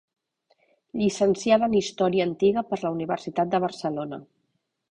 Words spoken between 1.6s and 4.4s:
en història antiga per la Universitat de Barcelona.